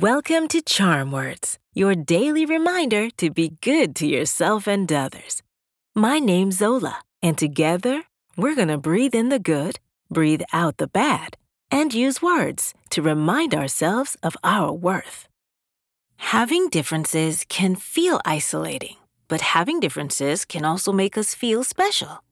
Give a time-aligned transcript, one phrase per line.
[0.00, 5.42] Welcome to Charm Words, your daily reminder to be good to yourself and others.
[5.94, 9.78] My name's Zola, and together we're going to breathe in the good,
[10.08, 11.36] breathe out the bad,
[11.70, 15.28] and use words to remind ourselves of our worth.
[16.16, 18.96] Having differences can feel isolating,
[19.28, 22.24] but having differences can also make us feel special.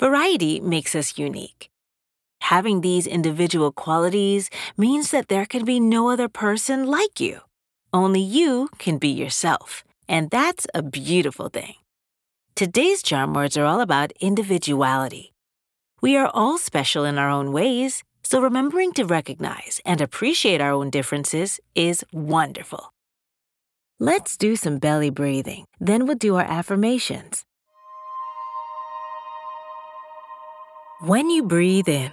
[0.00, 1.70] Variety makes us unique.
[2.42, 7.40] Having these individual qualities means that there can be no other person like you.
[7.92, 11.74] Only you can be yourself, and that's a beautiful thing.
[12.54, 15.32] Today's charm words are all about individuality.
[16.00, 20.72] We are all special in our own ways, so remembering to recognize and appreciate our
[20.72, 22.92] own differences is wonderful.
[24.00, 27.44] Let's do some belly breathing, then we'll do our affirmations.
[31.00, 32.12] When you breathe in,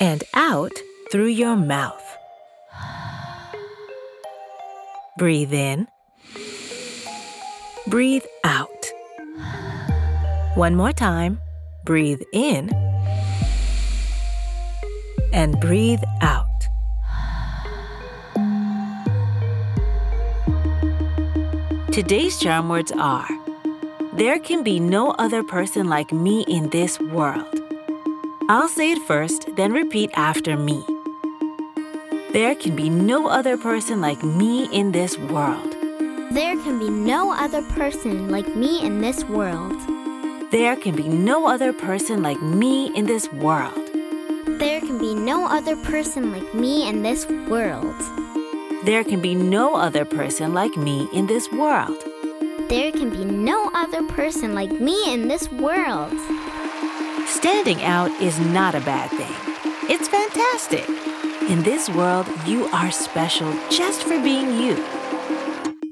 [0.00, 0.72] and out
[1.10, 2.02] through your mouth.
[5.18, 5.88] Breathe in.
[7.86, 8.92] Breathe out.
[10.54, 11.40] One more time.
[11.84, 12.70] Breathe in
[15.32, 16.46] and breathe out.
[21.92, 23.28] Today's charm words are
[24.14, 27.65] There can be no other person like me in this world.
[28.48, 30.84] I'll say it first, then repeat after me.
[32.32, 35.72] There can be no other person like me in this world.
[36.30, 39.74] There can be no other person like me in this world.
[40.52, 43.90] There can be no other person like me in this world.
[44.46, 48.00] There can be no other person like me in this world.
[48.84, 51.96] There can be no other person like me in this world.
[52.68, 56.14] There can be no other person like me in this world.
[57.36, 59.90] Standing out is not a bad thing.
[59.90, 60.88] It's fantastic.
[61.50, 64.82] In this world, you are special just for being you.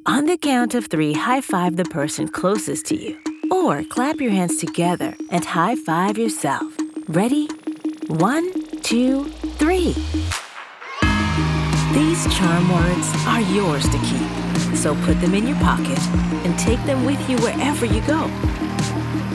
[0.07, 3.19] On the count of three, high five the person closest to you.
[3.51, 6.79] Or clap your hands together and high five yourself.
[7.09, 7.47] Ready?
[8.07, 8.51] One,
[8.81, 9.25] two,
[9.61, 9.95] three.
[11.93, 16.01] These charm words are yours to keep, so put them in your pocket
[16.47, 18.31] and take them with you wherever you go.